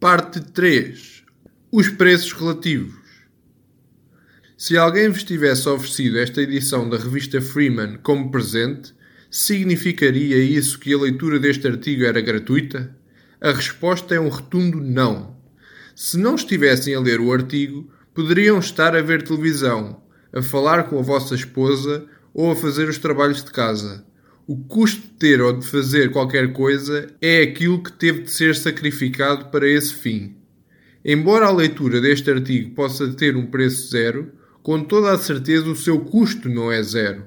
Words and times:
Parte 0.00 0.40
3. 0.40 1.24
Os 1.72 1.88
preços 1.88 2.32
relativos. 2.32 2.94
Se 4.56 4.78
alguém 4.78 5.08
vos 5.08 5.24
tivesse 5.24 5.68
oferecido 5.68 6.20
esta 6.20 6.40
edição 6.40 6.88
da 6.88 6.96
revista 6.96 7.40
Freeman 7.40 7.98
como 8.00 8.30
presente, 8.30 8.94
significaria 9.28 10.36
isso 10.36 10.78
que 10.78 10.94
a 10.94 10.98
leitura 10.98 11.40
deste 11.40 11.66
artigo 11.66 12.04
era 12.04 12.20
gratuita? 12.20 12.96
A 13.40 13.50
resposta 13.50 14.14
é 14.14 14.20
um 14.20 14.28
rotundo 14.28 14.80
não. 14.80 15.36
Se 15.96 16.16
não 16.16 16.36
estivessem 16.36 16.94
a 16.94 17.00
ler 17.00 17.18
o 17.18 17.32
artigo, 17.32 17.92
poderiam 18.14 18.60
estar 18.60 18.94
a 18.94 19.02
ver 19.02 19.24
televisão, 19.24 20.00
a 20.32 20.40
falar 20.40 20.84
com 20.84 21.00
a 21.00 21.02
vossa 21.02 21.34
esposa 21.34 22.06
ou 22.32 22.52
a 22.52 22.54
fazer 22.54 22.88
os 22.88 22.98
trabalhos 22.98 23.42
de 23.42 23.50
casa. 23.50 24.06
O 24.48 24.56
custo 24.56 25.02
de 25.02 25.08
ter 25.08 25.42
ou 25.42 25.52
de 25.52 25.66
fazer 25.66 26.10
qualquer 26.10 26.54
coisa 26.54 27.06
é 27.20 27.42
aquilo 27.42 27.82
que 27.82 27.92
teve 27.92 28.22
de 28.22 28.30
ser 28.30 28.56
sacrificado 28.56 29.50
para 29.50 29.68
esse 29.68 29.92
fim. 29.92 30.36
Embora 31.04 31.44
a 31.44 31.52
leitura 31.52 32.00
deste 32.00 32.30
artigo 32.30 32.70
possa 32.70 33.12
ter 33.12 33.36
um 33.36 33.44
preço 33.44 33.90
zero, 33.90 34.32
com 34.62 34.82
toda 34.82 35.12
a 35.12 35.18
certeza 35.18 35.68
o 35.68 35.76
seu 35.76 36.00
custo 36.00 36.48
não 36.48 36.72
é 36.72 36.82
zero. 36.82 37.24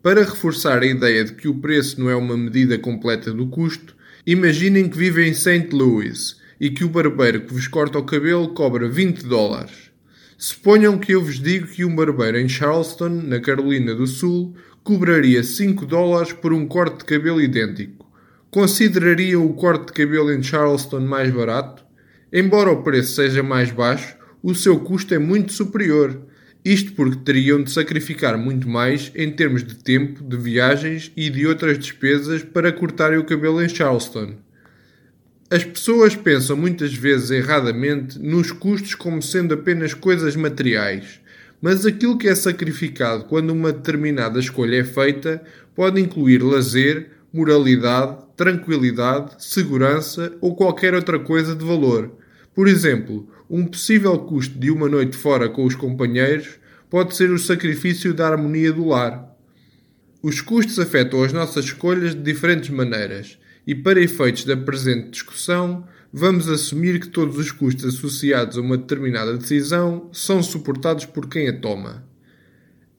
Para 0.00 0.22
reforçar 0.22 0.80
a 0.80 0.86
ideia 0.86 1.24
de 1.24 1.32
que 1.32 1.48
o 1.48 1.58
preço 1.58 2.00
não 2.00 2.08
é 2.08 2.14
uma 2.14 2.36
medida 2.36 2.78
completa 2.78 3.32
do 3.32 3.48
custo, 3.48 3.96
imaginem 4.24 4.88
que 4.88 4.96
vivem 4.96 5.30
em 5.30 5.34
St. 5.34 5.70
Louis 5.72 6.36
e 6.60 6.70
que 6.70 6.84
o 6.84 6.88
barbeiro 6.88 7.40
que 7.40 7.52
vos 7.52 7.66
corta 7.66 7.98
o 7.98 8.04
cabelo 8.04 8.50
cobra 8.50 8.88
20 8.88 9.24
dólares. 9.24 9.90
Suponham 10.38 10.96
que 10.98 11.12
eu 11.12 11.22
vos 11.22 11.38
digo 11.38 11.66
que 11.66 11.84
um 11.84 11.94
barbeiro 11.94 12.38
em 12.38 12.48
Charleston, 12.48 13.08
na 13.08 13.40
Carolina 13.40 13.94
do 13.94 14.06
Sul, 14.06 14.54
cobraria 14.82 15.42
5 15.42 15.84
dólares 15.84 16.32
por 16.32 16.52
um 16.52 16.66
corte 16.66 16.98
de 16.98 17.04
cabelo 17.04 17.40
idêntico. 17.40 18.10
Consideraria 18.50 19.38
o 19.38 19.52
corte 19.54 19.86
de 19.86 19.92
cabelo 19.92 20.32
em 20.32 20.42
Charleston 20.42 21.00
mais 21.00 21.30
barato? 21.32 21.84
Embora 22.32 22.70
o 22.70 22.82
preço 22.82 23.14
seja 23.14 23.42
mais 23.42 23.70
baixo, 23.70 24.16
o 24.42 24.54
seu 24.54 24.80
custo 24.80 25.14
é 25.14 25.18
muito 25.18 25.52
superior. 25.52 26.20
Isto 26.64 26.92
porque 26.92 27.24
teriam 27.24 27.62
de 27.62 27.70
sacrificar 27.70 28.36
muito 28.36 28.68
mais 28.68 29.12
em 29.14 29.30
termos 29.30 29.62
de 29.64 29.76
tempo, 29.76 30.24
de 30.24 30.36
viagens 30.36 31.12
e 31.16 31.30
de 31.30 31.46
outras 31.46 31.78
despesas 31.78 32.42
para 32.42 32.72
cortarem 32.72 33.18
o 33.18 33.24
cabelo 33.24 33.62
em 33.62 33.68
Charleston. 33.68 34.34
As 35.50 35.64
pessoas 35.64 36.14
pensam 36.14 36.56
muitas 36.56 36.94
vezes 36.94 37.30
erradamente 37.30 38.18
nos 38.18 38.52
custos 38.52 38.94
como 38.94 39.20
sendo 39.20 39.54
apenas 39.54 39.94
coisas 39.94 40.36
materiais, 40.36 41.20
mas 41.60 41.84
aquilo 41.84 42.16
que 42.16 42.28
é 42.28 42.34
sacrificado 42.34 43.24
quando 43.24 43.50
uma 43.50 43.72
determinada 43.72 44.38
escolha 44.38 44.76
é 44.76 44.84
feita 44.84 45.42
pode 45.74 46.00
incluir 46.00 46.42
lazer, 46.42 47.10
moralidade, 47.32 48.18
tranquilidade, 48.36 49.34
segurança 49.38 50.32
ou 50.40 50.54
qualquer 50.54 50.94
outra 50.94 51.18
coisa 51.18 51.54
de 51.54 51.64
valor. 51.64 52.10
Por 52.54 52.66
exemplo, 52.66 53.28
um 53.48 53.66
possível 53.66 54.18
custo 54.18 54.58
de 54.58 54.70
uma 54.70 54.88
noite 54.88 55.16
fora 55.16 55.48
com 55.48 55.64
os 55.64 55.74
companheiros 55.74 56.58
pode 56.88 57.14
ser 57.14 57.30
o 57.30 57.38
sacrifício 57.38 58.12
da 58.12 58.28
harmonia 58.28 58.72
do 58.72 58.88
lar. 58.88 59.30
Os 60.22 60.40
custos 60.40 60.78
afetam 60.78 61.22
as 61.22 61.32
nossas 61.32 61.66
escolhas 61.66 62.14
de 62.14 62.20
diferentes 62.20 62.70
maneiras, 62.70 63.38
e 63.66 63.74
para 63.74 64.00
efeitos 64.00 64.44
da 64.44 64.56
presente 64.56 65.10
discussão, 65.10 65.86
vamos 66.12 66.48
assumir 66.48 66.98
que 66.98 67.08
todos 67.08 67.38
os 67.38 67.52
custos 67.52 67.84
associados 67.84 68.58
a 68.58 68.60
uma 68.60 68.76
determinada 68.76 69.36
decisão 69.36 70.08
são 70.12 70.42
suportados 70.42 71.04
por 71.04 71.28
quem 71.28 71.48
a 71.48 71.52
toma. 71.52 72.04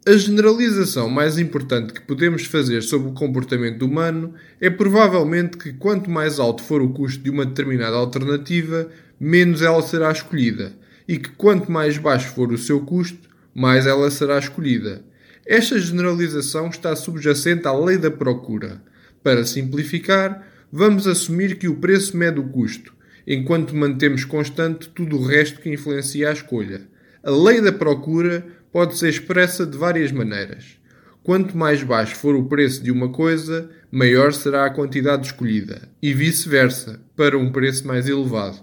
A 0.04 0.18
generalização 0.18 1.08
mais 1.10 1.38
importante 1.38 1.94
que 1.94 2.02
podemos 2.02 2.46
fazer 2.46 2.82
sobre 2.82 3.10
o 3.10 3.14
comportamento 3.14 3.84
humano 3.84 4.34
é 4.60 4.68
provavelmente 4.68 5.58
que 5.58 5.74
quanto 5.74 6.10
mais 6.10 6.40
alto 6.40 6.64
for 6.64 6.82
o 6.82 6.90
custo 6.90 7.22
de 7.24 7.30
uma 7.30 7.46
determinada 7.46 7.98
alternativa, 7.98 8.90
menos 9.20 9.62
ela 9.62 9.82
será 9.84 10.12
escolhida, 10.12 10.74
e 11.08 11.20
que 11.20 11.30
quanto 11.30 11.72
mais 11.72 12.00
baixo 12.00 12.34
for 12.34 12.52
o 12.52 12.58
seu 12.58 12.80
custo, 12.80 13.30
mais 13.54 13.86
ela 13.86 14.10
será 14.10 14.40
escolhida. 14.40 15.04
Esta 15.46 15.78
generalização 15.78 16.70
está 16.70 16.96
subjacente 16.96 17.68
à 17.68 17.74
lei 17.74 17.98
da 17.98 18.10
procura. 18.10 18.82
Para 19.24 19.46
simplificar, 19.46 20.48
vamos 20.72 21.08
assumir 21.08 21.58
que 21.58 21.68
o 21.68 21.76
preço 21.76 22.18
mede 22.18 22.40
o 22.40 22.50
custo 22.50 22.94
enquanto 23.26 23.76
mantemos 23.76 24.26
constante 24.26 24.90
tudo 24.90 25.18
o 25.18 25.26
resto 25.26 25.62
que 25.62 25.70
influencia 25.70 26.30
a 26.30 26.34
escolha. 26.34 26.82
A 27.24 27.32
lei 27.32 27.62
da 27.62 27.72
procura 27.72 28.46
pode 28.72 28.98
ser 28.98 29.10
expressa 29.10 29.66
de 29.66 29.78
várias 29.78 30.12
maneiras. 30.12 30.78
Quanto 31.24 31.56
mais 31.56 31.84
baixo 31.84 32.16
for 32.16 32.36
o 32.36 32.46
preço 32.46 32.84
de 32.84 32.92
uma 32.92 33.10
coisa, 33.10 33.70
maior 33.92 34.34
será 34.34 34.66
a 34.66 34.72
quantidade 34.72 35.28
escolhida, 35.28 35.88
e 36.02 36.14
vice-versa, 36.14 37.00
para 37.16 37.38
um 37.38 37.52
preço 37.52 37.86
mais 37.86 38.10
elevado. 38.10 38.60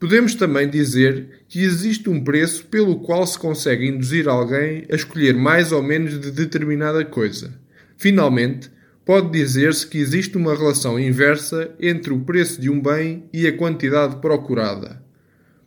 Podemos 0.00 0.34
também 0.34 0.68
dizer 0.68 1.44
que 1.46 1.62
existe 1.62 2.08
um 2.08 2.24
preço 2.24 2.64
pelo 2.64 3.00
qual 3.00 3.26
se 3.26 3.38
consegue 3.38 3.86
induzir 3.86 4.26
alguém 4.26 4.86
a 4.90 4.96
escolher 4.96 5.34
mais 5.34 5.70
ou 5.70 5.82
menos 5.82 6.18
de 6.18 6.30
determinada 6.30 7.04
coisa. 7.04 7.54
Finalmente, 7.96 8.70
pode 9.04 9.30
dizer-se 9.30 9.86
que 9.86 9.98
existe 9.98 10.36
uma 10.36 10.54
relação 10.54 10.98
inversa 10.98 11.74
entre 11.80 12.12
o 12.12 12.20
preço 12.20 12.60
de 12.60 12.70
um 12.70 12.80
bem 12.80 13.24
e 13.32 13.46
a 13.46 13.56
quantidade 13.56 14.16
procurada. 14.16 15.02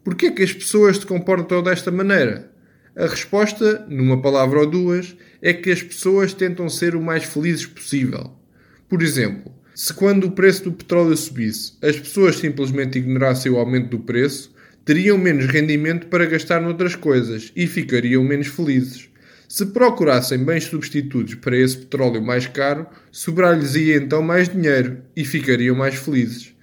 Por 0.04 0.16
que 0.16 0.28
é 0.28 0.32
que 0.32 0.44
as 0.44 0.54
pessoas 0.54 0.98
se 0.98 1.06
comportam 1.06 1.62
desta 1.62 1.92
maneira? 1.92 2.52
A 2.96 3.08
resposta, 3.08 3.86
numa 3.90 4.22
palavra 4.22 4.60
ou 4.60 4.66
duas, 4.66 5.16
é 5.42 5.52
que 5.52 5.70
as 5.70 5.84
pessoas 5.84 6.34
tentam 6.34 6.70
ser 6.70 6.96
o 6.96 7.02
mais 7.02 7.24
felizes 7.26 7.66
possível. 7.66 8.32
Por 8.88 9.02
exemplo, 9.02 9.52
se 9.74 9.94
quando 9.94 10.28
o 10.28 10.32
preço 10.32 10.64
do 10.66 10.72
petróleo 10.72 11.18
subisse, 11.18 11.74
as 11.82 12.00
pessoas 12.00 12.38
simplesmente 12.38 12.98
ignorassem 12.98 13.52
o 13.52 13.58
aumento 13.58 13.90
do 13.90 14.00
preço, 14.00 14.56
teriam 14.86 15.18
menos 15.18 15.48
rendimento 15.48 16.08
para 16.08 16.26
gastar 16.26 16.62
noutras 16.62 16.96
coisas 16.96 17.52
e 17.56 17.68
ficariam 17.68 18.24
menos 18.24 18.48
felizes. 18.48 19.10
Se 19.48 19.68
procurassem 19.68 20.44
bens 20.44 20.66
substitutos 20.66 21.36
para 21.36 21.58
esse 21.58 21.78
petróleo 21.78 22.22
mais 22.22 22.48
caro, 22.48 22.88
sobrar-lhes-ia 23.12 23.98
então 23.98 24.22
mais 24.22 24.50
dinheiro 24.50 24.98
e 25.16 25.24
ficariam 25.24 25.76
mais 25.76 25.96
felizes. 25.96 26.54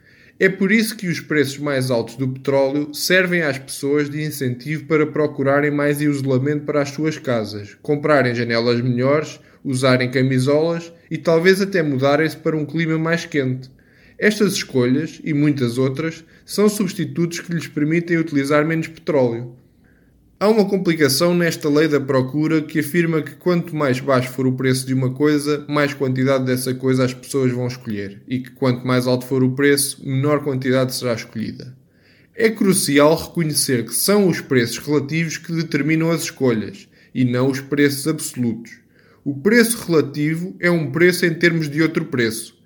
É 0.40 0.48
por 0.48 0.72
isso 0.72 0.96
que 0.96 1.06
os 1.06 1.20
preços 1.20 1.58
mais 1.58 1.90
altos 1.90 2.16
do 2.16 2.26
petróleo 2.26 2.92
servem 2.92 3.42
às 3.42 3.58
pessoas 3.58 4.10
de 4.10 4.22
incentivo 4.24 4.86
para 4.86 5.06
procurarem 5.06 5.70
mais 5.70 6.00
isolamento 6.00 6.64
para 6.64 6.82
as 6.82 6.88
suas 6.90 7.16
casas, 7.16 7.76
comprarem 7.80 8.34
janelas 8.34 8.80
melhores, 8.80 9.38
usarem 9.64 10.10
camisolas 10.10 10.92
e 11.08 11.16
talvez 11.16 11.60
até 11.60 11.80
mudarem-se 11.82 12.36
para 12.36 12.56
um 12.56 12.66
clima 12.66 12.98
mais 12.98 13.24
quente. 13.24 13.70
Estas 14.18 14.54
escolhas, 14.54 15.20
e 15.22 15.32
muitas 15.32 15.78
outras, 15.78 16.24
são 16.44 16.68
substitutos 16.68 17.40
que 17.40 17.52
lhes 17.52 17.66
permitem 17.66 18.18
utilizar 18.18 18.66
menos 18.66 18.88
petróleo. 18.88 19.54
Há 20.42 20.48
uma 20.48 20.64
complicação 20.64 21.34
nesta 21.34 21.68
lei 21.68 21.86
da 21.86 22.00
procura 22.00 22.60
que 22.60 22.80
afirma 22.80 23.22
que 23.22 23.36
quanto 23.36 23.76
mais 23.76 24.00
baixo 24.00 24.28
for 24.32 24.44
o 24.44 24.56
preço 24.56 24.84
de 24.84 24.92
uma 24.92 25.14
coisa, 25.14 25.64
mais 25.68 25.94
quantidade 25.94 26.44
dessa 26.44 26.74
coisa 26.74 27.04
as 27.04 27.14
pessoas 27.14 27.52
vão 27.52 27.68
escolher, 27.68 28.20
e 28.26 28.40
que 28.40 28.50
quanto 28.50 28.84
mais 28.84 29.06
alto 29.06 29.24
for 29.24 29.44
o 29.44 29.52
preço, 29.52 30.04
menor 30.04 30.42
quantidade 30.42 30.96
será 30.96 31.14
escolhida. 31.14 31.76
É 32.34 32.50
crucial 32.50 33.14
reconhecer 33.14 33.84
que 33.84 33.94
são 33.94 34.26
os 34.26 34.40
preços 34.40 34.78
relativos 34.78 35.36
que 35.36 35.52
determinam 35.52 36.10
as 36.10 36.22
escolhas, 36.22 36.88
e 37.14 37.24
não 37.24 37.48
os 37.48 37.60
preços 37.60 38.08
absolutos. 38.08 38.72
O 39.24 39.36
preço 39.36 39.86
relativo 39.86 40.56
é 40.58 40.68
um 40.68 40.90
preço 40.90 41.24
em 41.24 41.34
termos 41.34 41.70
de 41.70 41.80
outro 41.80 42.06
preço. 42.06 42.60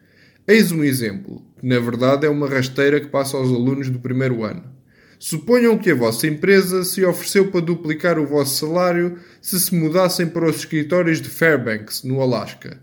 Eis 0.49 0.73
um 0.73 0.83
exemplo, 0.83 1.43
que 1.61 1.67
na 1.67 1.79
verdade 1.79 2.27
é 2.27 2.31
uma 2.31 2.49
rasteira 2.49 2.99
que 3.03 3.09
passa 3.09 3.37
aos 3.37 3.51
alunos 3.51 3.91
do 3.91 3.99
primeiro 3.99 4.45
ano. 4.45 4.76
Suponham 5.19 5.79
que 5.79 5.91
a 5.91 5.95
vossa 5.95 6.27
empresa 6.27 6.85
se 6.85 7.05
ofereceu 7.05 7.51
para 7.51 7.63
duplicar 7.63 8.19
o 8.19 8.27
vosso 8.27 8.67
salário 8.67 9.19
se 9.41 9.59
se 9.59 9.75
mudassem 9.75 10.27
para 10.27 10.49
os 10.49 10.57
escritórios 10.57 11.23
de 11.23 11.31
Fairbanks, 11.31 12.03
no 12.03 12.21
Alasca. 12.21 12.79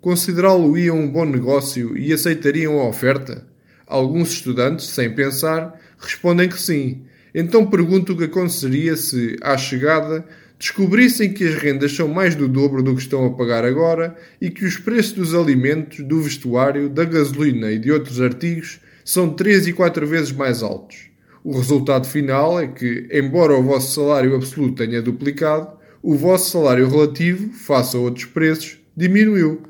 Considerá-lo-iam 0.00 0.98
um 0.98 1.10
bom 1.10 1.24
negócio 1.24 1.96
e 1.96 2.12
aceitariam 2.12 2.78
a 2.78 2.88
oferta? 2.88 3.46
Alguns 3.86 4.30
estudantes, 4.30 4.86
sem 4.88 5.14
pensar, 5.14 5.78
respondem 5.98 6.48
que 6.48 6.60
sim. 6.60 7.02
Então 7.34 7.66
pergunto 7.66 8.12
o 8.12 8.16
que 8.16 8.24
aconteceria 8.24 8.94
se, 8.96 9.36
à 9.40 9.56
chegada, 9.56 10.24
descobrissem 10.58 11.32
que 11.32 11.44
as 11.44 11.54
rendas 11.54 11.92
são 11.96 12.08
mais 12.08 12.34
do 12.34 12.46
dobro 12.46 12.82
do 12.82 12.94
que 12.94 13.02
estão 13.02 13.24
a 13.24 13.30
pagar 13.30 13.64
agora 13.64 14.14
e 14.40 14.50
que 14.50 14.64
os 14.64 14.76
preços 14.76 15.12
dos 15.12 15.34
alimentos, 15.34 16.00
do 16.00 16.20
vestuário, 16.20 16.90
da 16.90 17.04
gasolina 17.04 17.70
e 17.72 17.78
de 17.78 17.90
outros 17.90 18.20
artigos 18.20 18.80
são 19.04 19.30
três 19.30 19.66
e 19.66 19.72
quatro 19.72 20.06
vezes 20.06 20.32
mais 20.32 20.62
altos. 20.62 21.09
O 21.42 21.56
resultado 21.56 22.06
final 22.06 22.60
é 22.60 22.66
que, 22.66 23.08
embora 23.10 23.54
o 23.54 23.62
vosso 23.62 23.94
salário 23.94 24.34
absoluto 24.34 24.84
tenha 24.84 25.00
duplicado, 25.00 25.68
o 26.02 26.14
vosso 26.14 26.50
salário 26.50 26.88
relativo, 26.88 27.52
face 27.52 27.96
a 27.96 28.00
outros 28.00 28.26
preços, 28.26 28.78
diminuiu. 28.94 29.62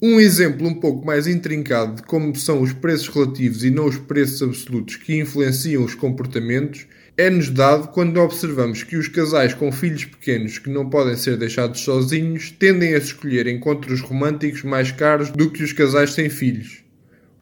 Um 0.00 0.18
exemplo 0.18 0.66
um 0.66 0.74
pouco 0.74 1.04
mais 1.04 1.26
intrincado 1.26 1.96
de 1.96 2.02
como 2.04 2.34
são 2.34 2.62
os 2.62 2.72
preços 2.72 3.08
relativos 3.08 3.62
e 3.64 3.70
não 3.70 3.84
os 3.84 3.98
preços 3.98 4.42
absolutos 4.42 4.96
que 4.96 5.18
influenciam 5.18 5.84
os 5.84 5.94
comportamentos 5.94 6.86
é-nos 7.18 7.50
dado 7.50 7.88
quando 7.88 8.18
observamos 8.18 8.82
que 8.82 8.96
os 8.96 9.06
casais 9.06 9.52
com 9.52 9.70
filhos 9.70 10.06
pequenos 10.06 10.58
que 10.58 10.70
não 10.70 10.88
podem 10.88 11.18
ser 11.18 11.36
deixados 11.36 11.80
sozinhos 11.80 12.50
tendem 12.50 12.94
a 12.94 12.98
escolher 12.98 13.46
encontros 13.46 14.00
românticos 14.00 14.62
mais 14.62 14.90
caros 14.90 15.30
do 15.30 15.50
que 15.50 15.62
os 15.62 15.74
casais 15.74 16.14
sem 16.14 16.30
filhos. 16.30 16.82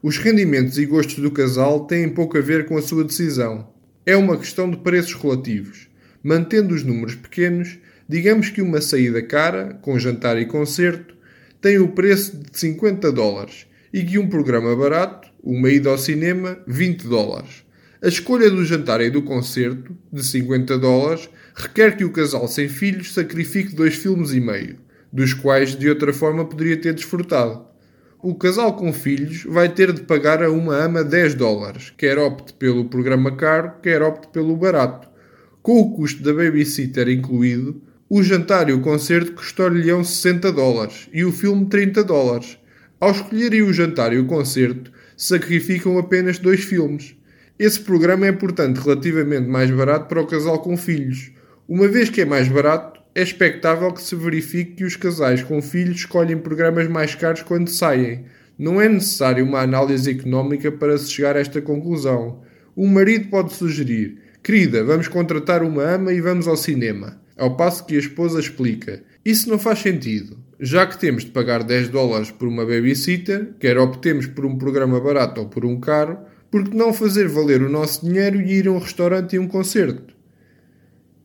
Os 0.01 0.17
rendimentos 0.17 0.77
e 0.77 0.85
gostos 0.85 1.17
do 1.19 1.29
casal 1.29 1.85
têm 1.85 2.07
pouco 2.07 2.37
a 2.37 2.41
ver 2.41 2.65
com 2.65 2.77
a 2.77 2.81
sua 2.81 3.03
decisão. 3.03 3.67
É 4.05 4.15
uma 4.15 4.37
questão 4.37 4.71
de 4.71 4.77
preços 4.77 5.13
relativos. 5.13 5.89
Mantendo 6.23 6.73
os 6.73 6.83
números 6.83 7.15
pequenos, 7.15 7.77
digamos 8.07 8.49
que 8.49 8.61
uma 8.61 8.79
saída 8.79 9.21
cara, 9.21 9.77
com 9.81 9.99
jantar 9.99 10.37
e 10.39 10.45
concerto, 10.45 11.13
tem 11.59 11.79
o 11.79 11.89
preço 11.89 12.37
de 12.37 12.57
50 12.57 13.11
dólares 13.11 13.67
e 13.91 14.01
que 14.01 14.17
um 14.17 14.29
programa 14.29 14.73
barato, 14.73 15.27
uma 15.43 15.69
ida 15.69 15.89
ao 15.89 15.97
cinema, 15.97 16.57
20 16.65 17.05
dólares. 17.05 17.65
A 18.01 18.07
escolha 18.07 18.49
do 18.49 18.63
jantar 18.63 19.01
e 19.01 19.09
do 19.09 19.21
concerto, 19.21 19.93
de 20.13 20.23
50 20.23 20.77
dólares, 20.77 21.29
requer 21.53 21.97
que 21.97 22.05
o 22.05 22.11
casal 22.13 22.47
sem 22.47 22.69
filhos 22.69 23.13
sacrifique 23.13 23.75
dois 23.75 23.95
filmes 23.95 24.31
e 24.31 24.39
meio, 24.39 24.77
dos 25.11 25.33
quais 25.33 25.75
de 25.75 25.89
outra 25.89 26.13
forma 26.13 26.45
poderia 26.45 26.77
ter 26.77 26.93
desfrutado. 26.93 27.68
O 28.21 28.35
casal 28.35 28.75
com 28.75 28.91
filhos 28.91 29.45
vai 29.45 29.69
ter 29.69 29.93
de 29.93 30.01
pagar 30.01 30.43
a 30.43 30.51
uma 30.51 30.75
ama 30.75 31.05
10 31.05 31.35
dólares, 31.35 31.93
quer 31.97 32.17
opte 32.17 32.51
pelo 32.51 32.83
programa 32.89 33.37
caro, 33.37 33.71
quer 33.81 34.01
opte 34.01 34.27
pelo 34.27 34.57
barato. 34.57 35.07
Com 35.61 35.79
o 35.79 35.95
custo 35.95 36.21
da 36.21 36.33
babysitter 36.33 37.07
incluído, 37.07 37.81
o 38.09 38.21
jantar 38.21 38.67
e 38.67 38.73
o 38.73 38.81
concerto 38.81 39.31
custar-lhe-ão 39.31 40.03
60 40.03 40.51
dólares 40.51 41.07
e 41.13 41.23
o 41.23 41.31
filme 41.31 41.67
30 41.67 42.03
dólares. 42.03 42.59
Ao 42.99 43.11
escolherem 43.11 43.61
o 43.61 43.71
jantar 43.71 44.11
e 44.11 44.17
o 44.17 44.25
concerto, 44.25 44.91
sacrificam 45.15 45.97
apenas 45.97 46.37
dois 46.39 46.61
filmes. 46.61 47.15
Esse 47.57 47.79
programa 47.79 48.27
é, 48.27 48.33
portanto, 48.33 48.79
relativamente 48.79 49.47
mais 49.47 49.71
barato 49.71 50.09
para 50.09 50.21
o 50.21 50.27
casal 50.27 50.59
com 50.59 50.75
filhos. 50.75 51.31
Uma 51.69 51.87
vez 51.87 52.09
que 52.09 52.19
é 52.19 52.25
mais 52.25 52.49
barato, 52.49 52.98
é 53.15 53.23
expectável 53.23 53.91
que 53.91 54.01
se 54.01 54.15
verifique 54.15 54.75
que 54.75 54.83
os 54.83 54.95
casais 54.95 55.41
com 55.41 55.61
filhos 55.61 55.97
escolhem 55.97 56.37
programas 56.37 56.87
mais 56.87 57.15
caros 57.15 57.41
quando 57.41 57.69
saem. 57.69 58.25
Não 58.57 58.79
é 58.79 58.87
necessário 58.87 59.43
uma 59.43 59.61
análise 59.61 60.09
económica 60.09 60.71
para 60.71 60.97
se 60.97 61.11
chegar 61.11 61.35
a 61.35 61.39
esta 61.39 61.61
conclusão. 61.61 62.41
O 62.75 62.87
marido 62.87 63.29
pode 63.29 63.53
sugerir: 63.53 64.19
Querida, 64.43 64.83
vamos 64.83 65.07
contratar 65.07 65.63
uma 65.63 65.83
ama 65.83 66.13
e 66.13 66.21
vamos 66.21 66.47
ao 66.47 66.55
cinema. 66.55 67.19
Ao 67.35 67.55
passo 67.55 67.85
que 67.85 67.95
a 67.95 67.99
esposa 67.99 68.39
explica: 68.39 69.01
Isso 69.25 69.49
não 69.49 69.57
faz 69.57 69.79
sentido. 69.79 70.37
Já 70.59 70.85
que 70.85 70.99
temos 70.99 71.23
de 71.23 71.31
pagar 71.31 71.63
10 71.63 71.89
dólares 71.89 72.31
por 72.31 72.47
uma 72.47 72.65
babysitter, 72.65 73.53
quer 73.59 73.77
optemos 73.77 74.27
por 74.27 74.45
um 74.45 74.57
programa 74.57 74.99
barato 74.99 75.41
ou 75.41 75.47
por 75.47 75.65
um 75.65 75.79
caro, 75.79 76.17
porque 76.51 76.75
não 76.75 76.93
fazer 76.93 77.27
valer 77.27 77.61
o 77.61 77.69
nosso 77.69 78.05
dinheiro 78.05 78.41
e 78.41 78.53
ir 78.53 78.67
a 78.67 78.71
um 78.71 78.77
restaurante 78.77 79.35
e 79.35 79.39
um 79.39 79.47
concerto? 79.47 80.18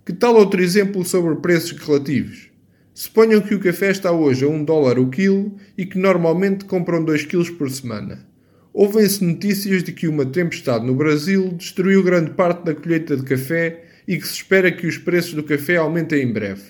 Que 0.07 0.13
tal 0.13 0.37
outro 0.37 0.63
exemplo 0.63 1.03
sobre 1.03 1.37
preços 1.37 1.79
relativos? 1.79 2.51
Suponham 2.93 3.41
que 3.41 3.55
o 3.55 3.59
café 3.59 3.91
está 3.91 4.13
hoje 4.13 4.45
a 4.45 4.49
1 4.49 4.63
dólar 4.63 4.99
o 4.99 5.09
quilo 5.09 5.57
e 5.79 5.87
que 5.87 5.99
normalmente 5.99 6.67
compram 6.67 7.03
2 7.03 7.25
quilos 7.25 7.49
por 7.49 7.71
semana. 7.71 8.29
Ouvem-se 8.71 9.25
notícias 9.25 9.83
de 9.83 9.93
que 9.93 10.07
uma 10.07 10.27
tempestade 10.27 10.85
no 10.85 10.95
Brasil 10.95 11.55
destruiu 11.55 12.03
grande 12.03 12.33
parte 12.33 12.67
da 12.67 12.75
colheita 12.75 13.17
de 13.17 13.23
café 13.23 13.85
e 14.07 14.19
que 14.19 14.27
se 14.27 14.35
espera 14.35 14.71
que 14.71 14.87
os 14.87 14.99
preços 14.99 15.33
do 15.33 15.43
café 15.43 15.77
aumentem 15.77 16.23
em 16.23 16.31
breve. 16.31 16.65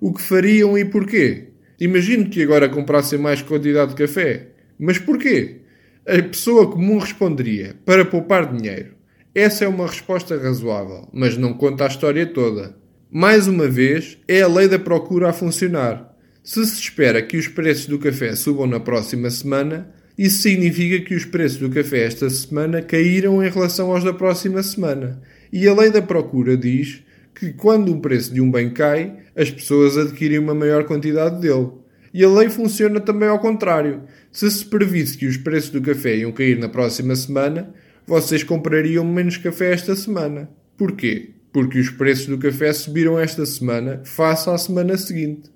O 0.00 0.12
que 0.12 0.20
fariam 0.20 0.76
e 0.76 0.84
porquê? 0.84 1.44
Imagino 1.78 2.28
que 2.28 2.42
agora 2.42 2.68
comprassem 2.68 3.20
mais 3.20 3.40
quantidade 3.40 3.90
de 3.90 4.02
café. 4.02 4.48
Mas 4.76 4.98
porquê? 4.98 5.58
A 6.04 6.20
pessoa 6.24 6.68
comum 6.68 6.98
responderia: 6.98 7.76
para 7.84 8.04
poupar 8.04 8.52
dinheiro. 8.52 8.98
Essa 9.34 9.64
é 9.64 9.68
uma 9.68 9.86
resposta 9.86 10.36
razoável, 10.36 11.08
mas 11.12 11.36
não 11.36 11.52
conta 11.52 11.84
a 11.84 11.86
história 11.86 12.26
toda. 12.26 12.74
Mais 13.08 13.46
uma 13.46 13.68
vez, 13.68 14.18
é 14.26 14.42
a 14.42 14.48
lei 14.48 14.66
da 14.66 14.78
procura 14.78 15.30
a 15.30 15.32
funcionar. 15.32 16.16
Se 16.42 16.66
se 16.66 16.80
espera 16.80 17.22
que 17.22 17.36
os 17.36 17.46
preços 17.46 17.86
do 17.86 17.98
café 17.98 18.34
subam 18.34 18.66
na 18.66 18.80
próxima 18.80 19.30
semana, 19.30 19.88
isso 20.18 20.42
significa 20.42 21.04
que 21.04 21.14
os 21.14 21.24
preços 21.24 21.58
do 21.58 21.70
café 21.70 22.06
esta 22.06 22.28
semana 22.28 22.82
caíram 22.82 23.40
em 23.44 23.48
relação 23.48 23.92
aos 23.92 24.02
da 24.02 24.12
próxima 24.12 24.64
semana. 24.64 25.22
E 25.52 25.68
a 25.68 25.74
lei 25.74 25.92
da 25.92 26.02
procura 26.02 26.56
diz 26.56 27.04
que 27.32 27.52
quando 27.52 27.92
o 27.92 28.00
preço 28.00 28.34
de 28.34 28.40
um 28.40 28.50
bem 28.50 28.70
cai, 28.70 29.16
as 29.36 29.48
pessoas 29.48 29.96
adquirem 29.96 30.40
uma 30.40 30.54
maior 30.56 30.84
quantidade 30.84 31.40
dele. 31.40 31.68
E 32.12 32.24
a 32.24 32.28
lei 32.28 32.50
funciona 32.50 32.98
também 32.98 33.28
ao 33.28 33.38
contrário. 33.38 34.02
Se 34.32 34.50
se 34.50 34.64
previsse 34.64 35.16
que 35.16 35.26
os 35.26 35.36
preços 35.36 35.70
do 35.70 35.80
café 35.80 36.16
iam 36.16 36.32
cair 36.32 36.58
na 36.58 36.68
próxima 36.68 37.14
semana, 37.14 37.72
vocês 38.06 38.42
comprariam 38.42 39.04
menos 39.04 39.36
café 39.36 39.72
esta 39.72 39.94
semana. 39.94 40.50
Porquê? 40.76 41.34
porque 41.52 41.78
os 41.78 41.90
preços 41.90 42.26
do 42.26 42.38
café 42.38 42.72
subiram 42.72 43.18
esta 43.18 43.44
semana 43.44 44.00
face 44.04 44.48
à 44.48 44.56
semana 44.56 44.96
seguinte. 44.96 45.50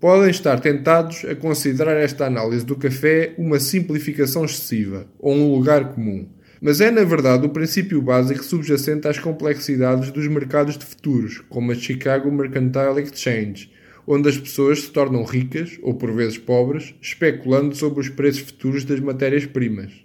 Podem 0.00 0.30
estar 0.30 0.58
tentados 0.60 1.24
a 1.24 1.34
considerar 1.34 1.96
esta 1.96 2.26
análise 2.26 2.66
do 2.66 2.76
café 2.76 3.34
uma 3.38 3.60
simplificação 3.60 4.44
excessiva 4.44 5.06
ou 5.18 5.34
um 5.34 5.54
lugar 5.54 5.94
comum, 5.94 6.28
mas 6.60 6.80
é 6.80 6.90
na 6.90 7.04
verdade 7.04 7.46
o 7.46 7.50
princípio 7.50 8.02
básico 8.02 8.42
subjacente 8.42 9.06
às 9.06 9.18
complexidades 9.18 10.10
dos 10.10 10.26
mercados 10.26 10.76
de 10.76 10.84
futuros, 10.84 11.38
como 11.48 11.72
a 11.72 11.74
Chicago 11.74 12.30
Mercantile 12.30 13.00
Exchange, 13.02 13.70
onde 14.06 14.28
as 14.28 14.36
pessoas 14.36 14.82
se 14.82 14.90
tornam 14.90 15.24
ricas, 15.24 15.78
ou 15.82 15.94
por 15.94 16.12
vezes 16.12 16.36
pobres, 16.36 16.94
especulando 17.00 17.74
sobre 17.76 18.00
os 18.00 18.08
preços 18.08 18.42
futuros 18.42 18.84
das 18.84 18.98
matérias-primas. 18.98 20.01